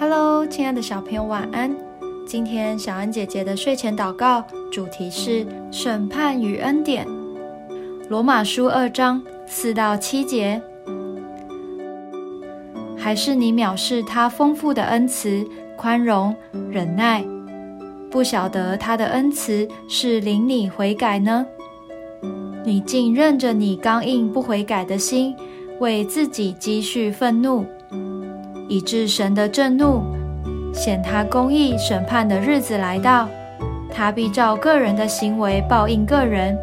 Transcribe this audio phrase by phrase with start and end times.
[0.00, 1.76] Hello，亲爱的小朋友，晚安。
[2.26, 4.42] 今天小恩姐姐的睡前祷告
[4.72, 7.06] 主题是审判与恩典。
[8.08, 10.62] 罗马书二章四到七节，
[12.96, 16.34] 还是你藐视他丰富的恩慈、宽容、
[16.70, 17.22] 忍耐，
[18.10, 21.44] 不晓得他的恩慈是领你悔改呢？
[22.64, 25.36] 你竟任着你刚硬不悔改的心，
[25.78, 27.66] 为自己积蓄愤怒。
[28.70, 30.04] 以致神的震怒
[30.72, 33.28] 显他公义审判的日子来到，
[33.92, 36.56] 他必照个人的行为报应个人。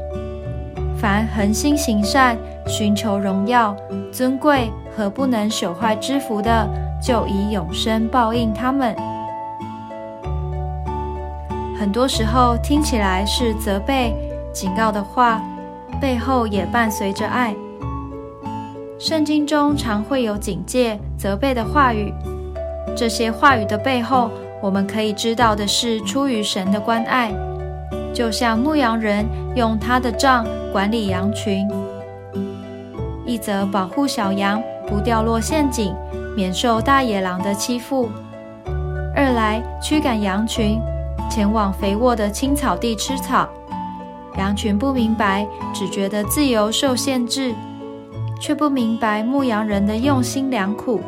[0.97, 3.75] 凡恒心行善、寻求荣耀、
[4.09, 6.65] 尊贵和不能朽坏之福的，
[7.03, 8.95] 就以永生报应他们。
[11.77, 14.15] 很多时候听起来是责备、
[14.53, 15.41] 警告的话，
[15.99, 17.53] 背后也伴随着爱。
[18.99, 22.11] 圣经中常会有警戒、责备的话语，
[22.95, 27.31] 这些话语的背后，我们可以知道的是出于神的关爱。
[28.11, 29.23] 就像牧羊人
[29.55, 31.69] 用他的杖管理羊群，
[33.23, 35.93] 一则保护小羊不掉落陷阱，
[36.35, 38.07] 免受大野狼的欺负；
[39.15, 40.79] 二来驱赶羊群
[41.29, 43.47] 前往肥沃的青草地吃草。
[44.39, 47.53] 羊群不明白，只觉得自由受限制。
[48.39, 51.01] 却不明白牧羊人的用心良苦。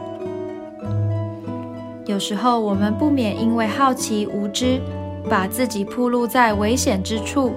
[2.05, 4.81] 有时候我们不免因为好奇无知，
[5.29, 7.53] 把自己暴露在危险之处。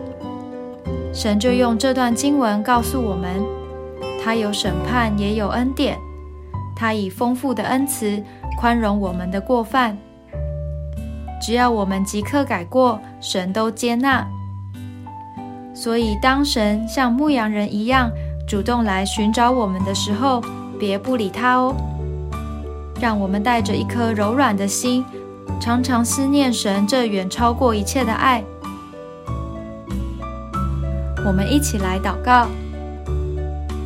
[1.13, 3.43] 神就用这段经文告诉我们：
[4.23, 5.97] 他有审判，也有恩典。
[6.77, 8.23] 他以丰富的恩慈
[8.59, 9.97] 宽容我们的过犯。
[11.41, 14.27] 只要我们即刻改过，神都接纳。
[15.75, 18.11] 所以，当神像牧羊人一样。
[18.47, 20.43] 主动来寻找我们的时候，
[20.79, 21.75] 别不理他哦。
[23.01, 25.05] 让我们带着一颗柔软的心，
[25.59, 28.45] 常常思念神这远超过一切的爱。
[31.25, 32.47] 我们一起来祷告：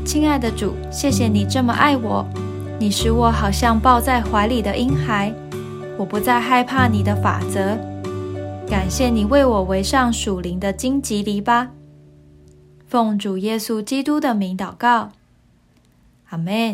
[0.04, 2.26] 亲爱的主，谢谢你这么爱我，
[2.78, 5.32] 你使我好像抱在怀里的婴孩，
[5.97, 7.78] 我不再害怕你的法则。
[8.69, 11.66] 感谢你为我围上属灵的荆棘篱笆。
[12.88, 15.10] 奉主耶稣基督的名祷告，
[16.28, 16.56] 阿门。